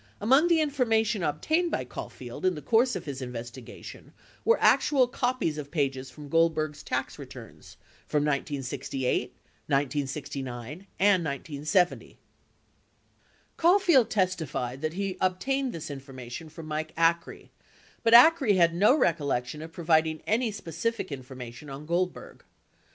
[0.19, 5.59] Among the information obtained by Caulfield in the course of his investigation were actual copies
[5.59, 7.77] of pages from Gold berg's tax returns
[8.07, 9.29] from 1968,
[9.67, 12.17] 1969, and 1970.
[13.57, 17.49] Caulfield testified that he obtained this information from Mike Acree,
[18.01, 22.43] but Acree had no recollection of providing any specific infor mation on Goldberg.